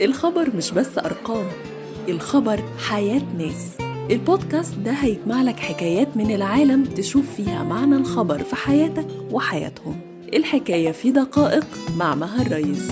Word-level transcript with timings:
الخبر 0.00 0.56
مش 0.56 0.70
بس 0.70 0.98
أرقام 0.98 1.46
الخبر 2.08 2.60
حياة 2.88 3.22
ناس. 3.38 3.76
البودكاست 4.10 4.74
ده 4.78 4.90
هيجمع 4.90 5.42
لك 5.42 5.56
حكايات 5.60 6.16
من 6.16 6.34
العالم 6.34 6.84
تشوف 6.84 7.24
فيها 7.36 7.62
معنى 7.62 7.96
الخبر 7.96 8.38
في 8.38 8.56
حياتك 8.56 9.06
وحياتهم. 9.30 10.00
الحكاية 10.34 10.92
في 10.92 11.10
دقائق 11.10 11.66
مع 11.96 12.14
مها 12.14 12.42
الرئيس 12.42 12.90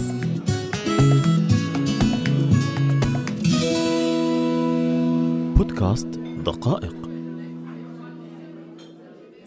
بودكاست 5.57 6.07
دقائق. 6.47 7.00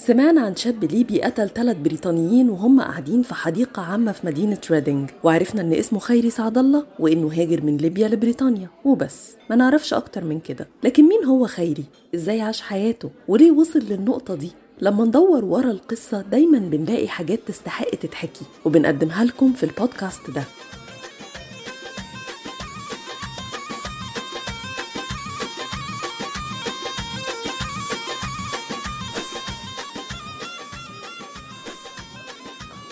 سمعنا 0.05 0.41
عن 0.41 0.55
شاب 0.55 0.83
ليبي 0.83 1.21
قتل 1.21 1.49
ثلاث 1.49 1.77
بريطانيين 1.77 2.49
وهم 2.49 2.81
قاعدين 2.81 3.21
في 3.21 3.33
حديقة 3.33 3.81
عامة 3.81 4.11
في 4.11 4.27
مدينة 4.27 4.57
ريدنج 4.71 5.09
وعرفنا 5.23 5.61
إن 5.61 5.73
اسمه 5.73 5.99
خيري 5.99 6.29
سعد 6.29 6.57
الله 6.57 6.85
وإنه 6.99 7.27
هاجر 7.33 7.61
من 7.63 7.77
ليبيا 7.77 8.07
لبريطانيا 8.07 8.67
وبس 8.85 9.31
ما 9.49 9.55
نعرفش 9.55 9.93
أكتر 9.93 10.23
من 10.23 10.39
كده 10.39 10.67
لكن 10.83 11.03
مين 11.03 11.25
هو 11.25 11.47
خيري؟ 11.47 11.83
إزاي 12.15 12.41
عاش 12.41 12.61
حياته؟ 12.61 13.09
وليه 13.27 13.51
وصل 13.51 13.79
للنقطة 13.79 14.35
دي؟ 14.35 14.51
لما 14.81 15.05
ندور 15.05 15.45
ورا 15.45 15.71
القصة 15.71 16.21
دايما 16.21 16.59
بنلاقي 16.59 17.07
حاجات 17.07 17.39
تستحق 17.47 17.89
تتحكي 17.89 18.45
وبنقدمها 18.65 19.25
لكم 19.25 19.53
في 19.53 19.63
البودكاست 19.63 20.29
ده 20.35 20.43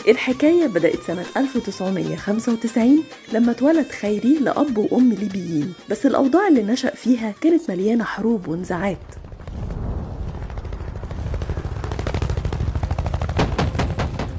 الحكاية 0.08 0.68
بدأت 0.68 1.04
سنة 1.08 1.26
1995 1.38 3.04
لما 3.34 3.52
اتولد 3.52 3.88
خيري 3.92 4.34
لأب 4.40 4.78
وأم 4.78 5.14
ليبيين 5.14 5.74
بس 5.90 6.06
الأوضاع 6.06 6.48
اللي 6.48 6.64
نشأ 6.64 6.96
فيها 6.96 7.34
كانت 7.42 7.72
مليانة 7.72 8.04
حروب 8.04 8.48
ونزاعات 8.48 8.98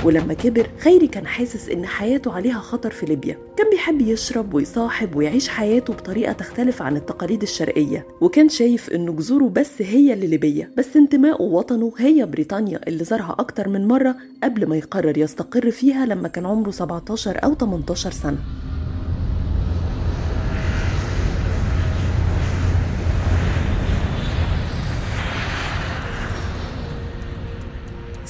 ولما 0.04 0.34
كبر 0.34 0.66
خيري 0.78 1.06
كان 1.06 1.26
حاسس 1.26 1.68
إن 1.68 1.86
حياته 1.86 2.32
عليها 2.32 2.58
خطر 2.58 2.90
في 2.90 3.06
ليبيا. 3.06 3.38
كان 3.56 3.70
بيحب 3.70 4.00
يشرب 4.00 4.54
ويصاحب 4.54 5.16
ويعيش 5.16 5.48
حياته 5.48 5.92
بطريقة 5.92 6.32
تختلف 6.32 6.82
عن 6.82 6.96
التقاليد 6.96 7.42
الشرقية 7.42 8.06
وكان 8.20 8.48
شايف 8.48 8.90
إن 8.90 9.16
جذوره 9.16 9.48
بس 9.48 9.82
هي 9.82 10.12
اللي 10.12 10.26
ليبية 10.26 10.70
بس 10.76 10.96
انتمائه 10.96 11.42
ووطنه 11.42 11.92
هي 11.98 12.26
بريطانيا 12.26 12.80
اللي 12.88 13.04
زارها 13.04 13.36
أكتر 13.38 13.68
من 13.68 13.88
مرة 13.88 14.16
قبل 14.42 14.66
ما 14.66 14.76
يقرر 14.76 15.18
يستقر 15.18 15.70
فيها 15.70 16.06
لما 16.06 16.28
كان 16.28 16.46
عمره 16.46 16.70
17 16.70 17.44
أو 17.44 17.54
18 17.54 18.10
سنة. 18.10 18.38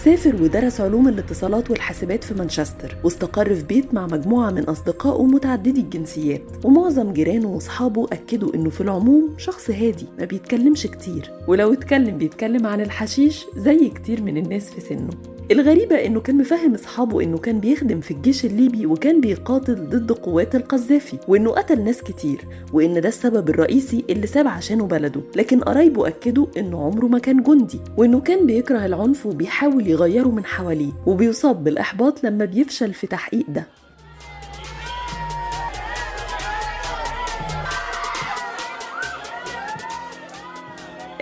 سافر 0.04 0.42
ودرس 0.42 0.80
علوم 0.80 1.08
الاتصالات 1.08 1.70
والحاسبات 1.70 2.24
في 2.24 2.34
مانشستر 2.34 2.96
واستقر 3.04 3.54
في 3.54 3.62
بيت 3.62 3.94
مع 3.94 4.06
مجموعة 4.06 4.50
من 4.50 4.64
أصدقائه 4.64 5.26
متعددي 5.26 5.80
الجنسيات. 5.80 6.42
ومعظم 6.64 7.12
جيرانه 7.12 7.48
وأصحابه 7.48 8.06
أكدوا 8.12 8.54
إنه 8.54 8.70
في 8.70 8.80
العموم 8.80 9.34
شخص 9.38 9.70
هادي 9.70 10.06
ما 10.18 10.24
بيتكلمش 10.24 10.86
كتير. 10.86 11.30
ولو 11.48 11.72
اتكلم 11.72 12.18
بيتكلم 12.18 12.66
عن 12.66 12.80
الحشيش 12.80 13.46
زي 13.56 13.88
كتير 13.88 14.22
من 14.22 14.36
الناس 14.36 14.70
في 14.70 14.80
سنه. 14.80 15.10
الغريبة 15.52 15.96
إنه 16.06 16.20
كان 16.20 16.38
مفهم 16.38 16.74
أصحابه 16.74 17.22
إنه 17.22 17.38
كان 17.38 17.60
بيخدم 17.60 18.00
في 18.00 18.10
الجيش 18.10 18.44
الليبي 18.44 18.86
وكان 18.86 19.20
بيقاتل 19.20 19.74
ضد 19.74 20.12
قوات 20.12 20.54
القذافي 20.54 21.18
وإنه 21.28 21.50
قتل 21.50 21.84
ناس 21.84 22.02
كتير 22.02 22.46
وإن 22.72 23.00
ده 23.00 23.08
السبب 23.08 23.48
الرئيسي 23.50 24.04
اللي 24.10 24.26
ساب 24.26 24.46
عشانه 24.48 24.86
بلده. 24.86 25.20
لكن 25.36 25.60
قرايبه 25.60 26.08
أكدوا 26.08 26.46
إنه 26.56 26.84
عمره 26.84 27.06
ما 27.06 27.18
كان 27.18 27.42
جندي 27.42 27.80
وإنه 27.96 28.20
كان 28.20 28.46
بيكره 28.46 28.86
العنف 28.86 29.26
وبيحاول 29.26 29.86
يغيره 29.86 30.28
من 30.28 30.44
حواليه 30.44 30.92
وبيصاب 31.06 31.64
بالإحباط 31.64 32.24
لما 32.24 32.44
بيفشل 32.44 32.94
في 32.94 33.06
تحقيق 33.06 33.46
ده. 33.48 33.66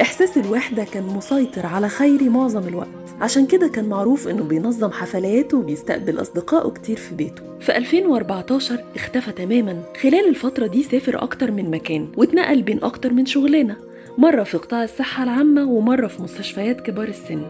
إحساس 0.02 0.38
الوحدة 0.38 0.84
كان 0.84 1.04
مسيطر 1.04 1.66
على 1.66 1.88
خيري 1.88 2.28
معظم 2.28 2.68
الوقت. 2.68 3.09
عشان 3.20 3.46
كده 3.46 3.68
كان 3.68 3.88
معروف 3.88 4.28
إنه 4.28 4.42
بينظم 4.42 4.90
حفلات 4.90 5.54
وبيستقبل 5.54 6.20
أصدقائه 6.20 6.70
كتير 6.70 6.96
في 6.96 7.14
بيته. 7.14 7.42
في 7.60 7.76
2014 7.76 8.84
اختفى 8.96 9.32
تماما. 9.32 9.82
خلال 10.02 10.28
الفترة 10.28 10.66
دي 10.66 10.82
سافر 10.82 11.22
أكتر 11.22 11.50
من 11.50 11.70
مكان 11.70 12.08
واتنقل 12.16 12.62
بين 12.62 12.84
أكتر 12.84 13.12
من 13.12 13.26
شغلانة 13.26 13.76
مرة 14.18 14.42
في 14.42 14.58
قطاع 14.58 14.84
الصحة 14.84 15.22
العامة 15.22 15.70
ومرة 15.70 16.06
في 16.06 16.22
مستشفيات 16.22 16.80
كبار 16.80 17.08
السن. 17.08 17.42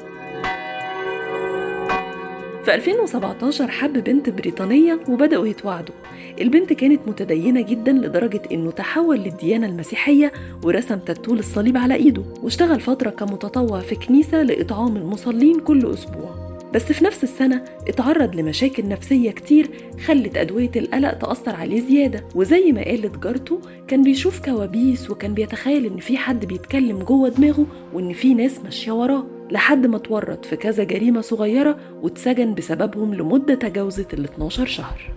في 2.70 2.76
2017 2.76 3.68
حب 3.70 3.92
بنت 4.04 4.30
بريطانية 4.30 5.00
وبدأوا 5.08 5.46
يتواعدوا 5.46 5.94
البنت 6.40 6.72
كانت 6.72 7.08
متدينة 7.08 7.60
جدا 7.60 7.92
لدرجة 7.92 8.42
إنه 8.52 8.70
تحول 8.70 9.18
للديانة 9.20 9.66
المسيحية 9.66 10.32
ورسم 10.64 10.98
تاتو 10.98 11.34
الصليب 11.34 11.76
على 11.76 11.94
إيده 11.94 12.22
واشتغل 12.42 12.80
فترة 12.80 13.10
كمتطوع 13.10 13.80
في 13.80 13.94
كنيسة 13.94 14.42
لإطعام 14.42 14.96
المصلين 14.96 15.60
كل 15.60 15.86
أسبوع. 15.86 16.58
بس 16.74 16.82
في 16.82 17.04
نفس 17.04 17.24
السنة 17.24 17.64
اتعرض 17.88 18.36
لمشاكل 18.36 18.88
نفسية 18.88 19.30
كتير 19.30 19.70
خلت 20.06 20.36
أدوية 20.36 20.70
القلق 20.76 21.12
تأثر 21.12 21.56
عليه 21.56 21.80
زيادة. 21.80 22.24
وزي 22.34 22.72
ما 22.72 22.84
قالت 22.84 23.18
جارته 23.18 23.60
كان 23.88 24.02
بيشوف 24.02 24.40
كوابيس 24.40 25.10
وكان 25.10 25.34
بيتخيل 25.34 25.86
إن 25.86 25.96
في 25.96 26.16
حد 26.16 26.44
بيتكلم 26.44 26.98
جوه 26.98 27.28
دماغه 27.28 27.66
وإن 27.92 28.12
في 28.12 28.34
ناس 28.34 28.60
ماشية 28.64 28.92
وراه. 28.92 29.39
لحد 29.50 29.86
ما 29.86 29.96
اتورط 29.96 30.44
في 30.44 30.56
كذا 30.56 30.84
جريمة 30.84 31.20
صغيرة 31.20 31.78
واتسجن 32.02 32.54
بسببهم 32.54 33.14
لمدة 33.14 33.54
تجاوزت 33.54 34.14
ال 34.14 34.24
12 34.24 34.66
شهر. 34.66 35.12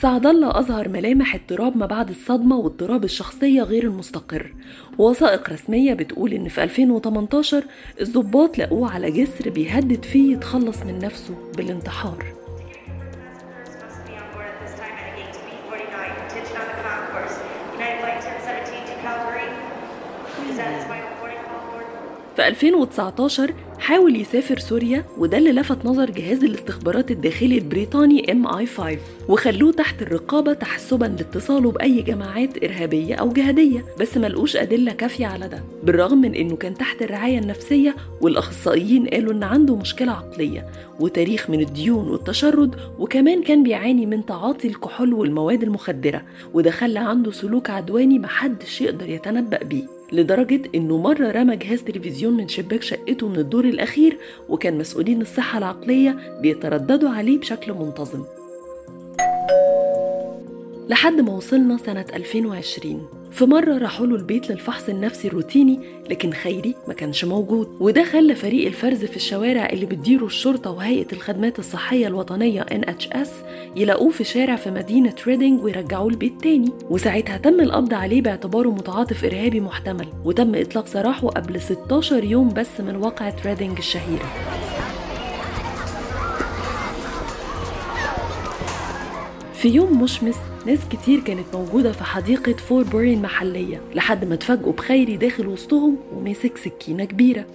سعد 0.00 0.26
الله 0.26 0.58
أظهر 0.58 0.88
ملامح 0.88 1.34
اضطراب 1.34 1.76
ما 1.76 1.86
بعد 1.86 2.10
الصدمة 2.10 2.56
واضطراب 2.56 3.04
الشخصية 3.04 3.62
غير 3.62 3.84
المستقر. 3.84 4.54
ووثائق 4.98 5.50
رسمية 5.50 5.94
بتقول 5.94 6.32
إن 6.32 6.48
في 6.48 6.62
2018 6.62 7.64
الضباط 8.00 8.58
لقوه 8.58 8.90
على 8.90 9.10
جسر 9.10 9.50
بيهدد 9.50 10.04
فيه 10.04 10.32
يتخلص 10.32 10.82
من 10.82 10.98
نفسه 10.98 11.34
بالانتحار. 11.56 12.37
attention 16.28 16.56
on 16.62 16.66
the 16.72 16.78
concourse. 16.86 17.34
United 17.72 17.98
Flight 18.00 18.18
1017 18.20 18.86
to 18.90 18.94
Calgary. 19.04 19.48
Presents 20.36 20.84
my 20.92 21.00
boarding 21.18 21.42
call 21.48 21.60
board. 21.72 21.86
في 22.54 22.68
2019 22.68 23.54
حاول 23.88 24.16
يسافر 24.16 24.58
سوريا 24.58 25.04
وده 25.18 25.38
اللي 25.38 25.52
لفت 25.52 25.86
نظر 25.86 26.10
جهاز 26.10 26.44
الاستخبارات 26.44 27.10
الداخلي 27.10 27.58
البريطاني 27.58 28.32
ام 28.32 28.46
اي 28.46 28.66
5 28.66 28.98
وخلوه 29.28 29.72
تحت 29.72 30.02
الرقابة 30.02 30.52
تحسبا 30.52 31.04
لاتصاله 31.04 31.70
بأي 31.70 32.02
جماعات 32.02 32.64
إرهابية 32.64 33.14
أو 33.14 33.32
جهادية 33.32 33.84
بس 34.00 34.16
ملقوش 34.16 34.56
أدلة 34.56 34.92
كافية 34.92 35.26
على 35.26 35.48
ده 35.48 35.62
بالرغم 35.82 36.18
من 36.20 36.34
إنه 36.34 36.56
كان 36.56 36.74
تحت 36.74 37.02
الرعاية 37.02 37.38
النفسية 37.38 37.96
والأخصائيين 38.20 39.06
قالوا 39.06 39.32
إن 39.32 39.42
عنده 39.42 39.76
مشكلة 39.76 40.12
عقلية 40.12 40.66
وتاريخ 41.00 41.50
من 41.50 41.60
الديون 41.60 42.08
والتشرد 42.08 42.74
وكمان 42.98 43.42
كان 43.42 43.62
بيعاني 43.62 44.06
من 44.06 44.26
تعاطي 44.26 44.68
الكحول 44.68 45.12
والمواد 45.12 45.62
المخدرة 45.62 46.22
وده 46.54 46.70
خلى 46.70 46.98
عنده 46.98 47.30
سلوك 47.32 47.70
عدواني 47.70 48.18
محدش 48.18 48.80
يقدر 48.80 49.08
يتنبأ 49.08 49.64
بيه. 49.64 49.97
لدرجة 50.12 50.60
إنه 50.74 50.98
مرة 50.98 51.30
رمى 51.30 51.56
جهاز 51.56 51.82
تلفزيون 51.82 52.36
من 52.36 52.48
شباك 52.48 52.82
شقته 52.82 53.28
من 53.28 53.38
الدور 53.38 53.64
الأخير 53.64 54.18
وكان 54.48 54.78
مسؤولين 54.78 55.20
الصحة 55.20 55.58
العقلية 55.58 56.38
بيترددوا 56.40 57.10
عليه 57.10 57.38
بشكل 57.38 57.72
منتظم. 57.72 58.24
لحد 60.88 61.20
ما 61.20 61.32
وصلنا 61.32 61.76
سنة 61.76 62.04
2020 62.14 63.08
في 63.30 63.44
مرة 63.44 63.78
راحوا 63.78 64.06
له 64.06 64.16
البيت 64.16 64.50
للفحص 64.50 64.88
النفسي 64.88 65.28
الروتيني 65.28 65.80
لكن 66.10 66.30
خيري 66.32 66.74
ما 66.88 66.94
كانش 66.94 67.24
موجود. 67.24 67.76
وده 67.80 68.04
خلى 68.04 68.34
فريق 68.34 68.66
الفرز 68.66 69.04
في 69.04 69.16
الشوارع 69.16 69.66
اللي 69.66 69.86
بتديره 69.86 70.24
الشرطة 70.24 70.70
وهيئة 70.70 71.12
الخدمات 71.12 71.58
الصحية 71.58 72.06
الوطنية 72.06 72.62
NHS 72.62 73.28
يلاقوه 73.76 74.10
في 74.10 74.24
شارع 74.24 74.56
في 74.56 74.70
مدينة 74.70 75.14
ريدنج 75.26 75.62
ويرجعوه 75.62 76.08
البيت 76.08 76.40
تاني. 76.42 76.72
وساعتها 76.90 77.36
تم 77.36 77.60
القبض 77.60 77.94
عليه 77.94 78.22
باعتباره 78.22 78.68
متعاطف 78.68 79.24
إرهابي 79.24 79.60
محتمل 79.60 80.06
وتم 80.24 80.54
إطلاق 80.54 80.86
سراحه 80.86 81.28
قبل 81.28 81.60
16 81.60 82.24
يوم 82.24 82.48
بس 82.48 82.80
من 82.80 82.96
واقعة 82.96 83.36
ريدنج 83.44 83.78
الشهيرة. 83.78 84.28
في 89.62 89.68
يوم 89.68 90.02
مشمس 90.02 90.36
ناس 90.66 90.78
كتير 90.90 91.20
كانت 91.20 91.54
موجودة 91.54 91.92
في 91.92 92.04
حديقة 92.04 92.52
فور 92.52 92.82
بوري 92.84 93.14
المحلية 93.14 93.80
لحد 93.94 94.24
ما 94.24 94.34
اتفاجئوا 94.34 94.72
بخيري 94.72 95.16
داخل 95.16 95.46
وسطهم 95.46 95.96
وماسك 96.12 96.56
سكينة 96.56 97.04
كبيرة. 97.04 97.46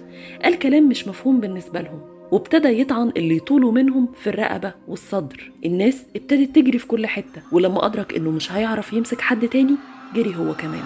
قال 0.42 0.58
كلام 0.58 0.88
مش 0.88 1.08
مفهوم 1.08 1.40
بالنسبة 1.40 1.80
لهم 1.80 2.00
وابتدى 2.30 2.80
يطعن 2.80 3.12
اللي 3.16 3.36
يطولوا 3.36 3.72
منهم 3.72 4.08
في 4.20 4.30
الرقبة 4.30 4.72
والصدر. 4.88 5.52
الناس 5.64 6.04
ابتدت 6.16 6.56
تجري 6.56 6.78
في 6.78 6.86
كل 6.86 7.06
حتة 7.06 7.42
ولما 7.52 7.86
أدرك 7.86 8.14
إنه 8.14 8.30
مش 8.30 8.52
هيعرف 8.52 8.92
يمسك 8.92 9.20
حد 9.20 9.48
تاني 9.48 9.74
جري 10.14 10.36
هو 10.36 10.54
كمان. 10.54 10.84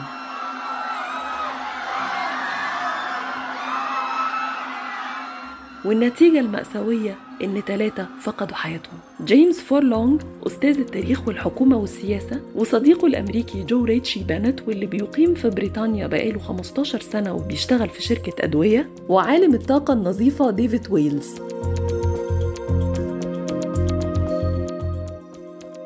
والنتيجة 5.85 6.41
المأساوية 6.41 7.28
إن 7.43 7.61
ثلاثة 7.61 8.07
فقدوا 8.23 8.57
حياتهم. 8.57 8.99
جيمس 9.25 9.61
فورلونج 9.61 10.23
أستاذ 10.47 10.79
التاريخ 10.79 11.29
والحكومة 11.29 11.77
والسياسة 11.77 12.41
وصديقه 12.55 13.07
الأمريكي 13.07 13.63
جو 13.63 13.85
ريتشي 13.85 14.25
بانت 14.25 14.61
واللي 14.69 14.87
بيقيم 14.87 15.35
في 15.35 15.51
بريطانيا 15.51 16.07
بقاله 16.07 16.39
15 16.39 17.01
سنة 17.01 17.33
وبيشتغل 17.35 17.89
في 17.89 18.03
شركة 18.03 18.45
أدوية 18.45 18.91
وعالم 19.09 19.55
الطاقة 19.55 19.93
النظيفة 19.93 20.51
ديفيد 20.51 20.87
ويلز. 20.91 21.35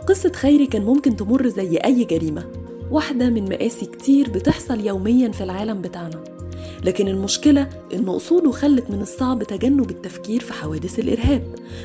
قصة 0.08 0.32
خيري 0.32 0.66
كان 0.66 0.82
ممكن 0.82 1.16
تمر 1.16 1.48
زي 1.48 1.76
أي 1.76 2.04
جريمة 2.04 2.44
واحدة 2.90 3.30
من 3.30 3.44
مآسي 3.44 3.86
كتير 3.86 4.30
بتحصل 4.30 4.86
يوميا 4.86 5.32
في 5.32 5.44
العالم 5.44 5.82
بتاعنا. 5.82 6.24
لكن 6.84 7.08
المشكلة 7.08 7.68
إن 7.94 8.08
أصوله 8.08 8.50
خلت 8.52 8.90
من 8.90 9.00
الصعب 9.00 9.42
تجنب 9.42 9.90
التفكير 9.90 10.40
في 10.40 10.52
حوادث 10.52 10.98
الإرهاب. 10.98 11.42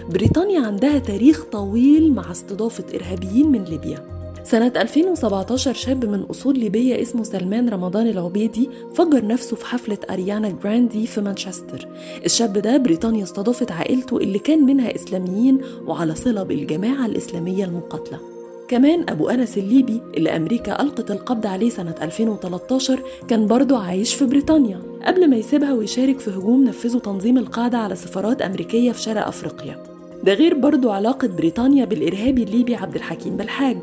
بريطانيا 0.09 0.59
عندها 0.61 0.99
تاريخ 0.99 1.43
طويل 1.51 2.13
مع 2.13 2.31
استضافة 2.31 2.83
إرهابيين 2.95 3.51
من 3.51 3.63
ليبيا. 3.63 4.17
سنة 4.43 4.73
2017 4.75 5.73
شاب 5.73 6.05
من 6.05 6.19
أصول 6.21 6.59
ليبية 6.59 7.01
اسمه 7.01 7.23
سلمان 7.23 7.69
رمضان 7.69 8.07
العبيدي 8.07 8.69
فجر 8.95 9.25
نفسه 9.25 9.55
في 9.55 9.65
حفلة 9.65 9.97
أريانا 10.09 10.49
جراندي 10.49 11.07
في 11.07 11.21
مانشستر. 11.21 11.87
الشاب 12.25 12.53
ده 12.57 12.77
بريطانيا 12.77 13.23
استضافت 13.23 13.71
عائلته 13.71 14.17
اللي 14.17 14.39
كان 14.39 14.65
منها 14.65 14.95
إسلاميين 14.95 15.61
وعلى 15.85 16.15
صلة 16.15 16.43
بالجماعة 16.43 17.05
الإسلامية 17.05 17.65
المقاتلة. 17.65 18.36
كمان 18.67 19.05
أبو 19.09 19.29
أنس 19.29 19.57
الليبي 19.57 20.01
اللي 20.17 20.35
أمريكا 20.35 20.81
ألقت 20.81 21.11
القبض 21.11 21.47
عليه 21.47 21.69
سنة 21.69 21.95
2013 22.01 22.99
كان 23.27 23.47
برضه 23.47 23.77
عايش 23.83 24.13
في 24.15 24.25
بريطانيا. 24.25 24.81
قبل 25.05 25.29
ما 25.29 25.35
يسيبها 25.35 25.73
ويشارك 25.73 26.19
في 26.19 26.29
هجوم 26.29 26.63
نفذه 26.63 26.97
تنظيم 26.97 27.37
القاعدة 27.37 27.77
على 27.77 27.95
سفارات 27.95 28.41
أمريكية 28.41 28.91
في 28.91 29.01
شرق 29.01 29.27
أفريقيا. 29.27 29.83
ده 30.23 30.33
غير 30.33 30.57
برضه 30.57 30.93
علاقة 30.93 31.27
بريطانيا 31.27 31.85
بالإرهابي 31.85 32.43
الليبي 32.43 32.75
عبد 32.75 32.95
الحكيم 32.95 33.37
بالحاج 33.37 33.77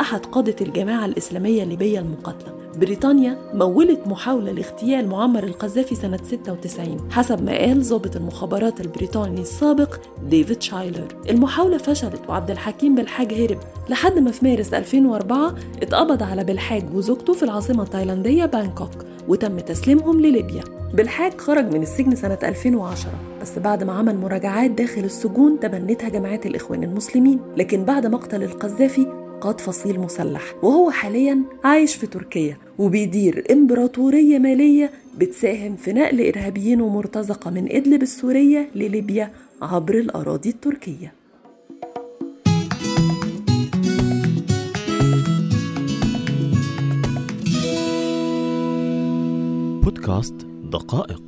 أحد 0.00 0.26
قادة 0.26 0.56
الجماعة 0.60 1.06
الإسلامية 1.06 1.62
الليبية 1.62 1.98
المقاتلة. 2.00 2.57
بريطانيا 2.78 3.38
مولت 3.54 4.00
محاولة 4.06 4.52
لاغتيال 4.52 5.08
معمر 5.08 5.44
القذافي 5.44 5.94
سنة 5.94 6.18
96 6.22 7.10
حسب 7.10 7.42
ما 7.42 7.58
قال 7.58 7.82
ضابط 7.82 8.16
المخابرات 8.16 8.80
البريطاني 8.80 9.40
السابق 9.40 9.96
ديفيد 10.28 10.62
شايلر. 10.62 11.06
المحاولة 11.30 11.78
فشلت 11.78 12.20
وعبد 12.28 12.50
الحكيم 12.50 12.94
بالحاج 12.94 13.34
هرب 13.34 13.58
لحد 13.88 14.18
ما 14.18 14.30
في 14.30 14.44
مارس 14.44 14.74
2004 14.74 15.54
اتقبض 15.82 16.22
على 16.22 16.44
بالحاج 16.44 16.94
وزوجته 16.94 17.32
في 17.32 17.42
العاصمة 17.42 17.82
التايلاندية 17.82 18.44
بانكوك 18.44 18.90
وتم 19.28 19.58
تسليمهم 19.58 20.20
لليبيا. 20.20 20.64
بالحاج 20.94 21.40
خرج 21.40 21.74
من 21.74 21.82
السجن 21.82 22.16
سنة 22.16 22.38
2010 22.42 23.10
بس 23.42 23.58
بعد 23.58 23.84
ما 23.84 23.92
عمل 23.92 24.18
مراجعات 24.18 24.70
داخل 24.70 25.04
السجون 25.04 25.60
تبنتها 25.60 26.08
جماعات 26.08 26.46
الإخوان 26.46 26.82
المسلمين 26.84 27.40
لكن 27.56 27.84
بعد 27.84 28.06
مقتل 28.06 28.42
القذافي 28.42 29.27
قاد 29.40 29.60
فصيل 29.60 30.00
مسلح 30.00 30.54
وهو 30.62 30.90
حاليا 30.90 31.42
عايش 31.64 31.94
في 31.94 32.06
تركيا 32.06 32.56
وبيدير 32.78 33.44
إمبراطورية 33.50 34.38
مالية 34.38 34.90
بتساهم 35.18 35.76
في 35.76 35.92
نقل 35.92 36.26
إرهابيين 36.26 36.80
ومرتزقة 36.80 37.50
من 37.50 37.72
إدلب 37.72 38.02
السورية 38.02 38.70
لليبيا 38.74 39.30
عبر 39.62 39.94
الأراضي 39.94 40.48
التركية. 40.48 41.12
بودكاست 49.82 50.34
دقائق. 50.72 51.27